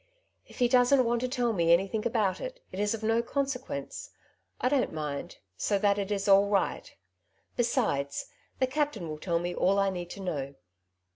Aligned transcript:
If 0.47 0.57
he 0.57 0.67
don^t 0.67 1.05
want 1.05 1.21
to 1.21 1.27
tell 1.27 1.53
me 1.53 1.71
anything 1.71 2.07
about 2.07 2.41
it, 2.41 2.59
it 2.71 2.79
is 2.79 2.95
of 2.95 3.03
no 3.03 3.21
consequence; 3.21 4.09
I 4.59 4.67
don't 4.67 4.91
mind, 4.91 5.37
so 5.57 5.77
that 5.77 5.99
it 5.99 6.09
is 6.11 6.27
all 6.27 6.47
right. 6.47 6.91
Besides, 7.55 8.25
the 8.57 8.65
captain 8.65 9.07
will 9.07 9.19
tell 9.19 9.37
me 9.37 9.53
all 9.53 9.77
I 9.77 9.91
need 9.91 10.09
to 10.09 10.19
know." 10.19 10.55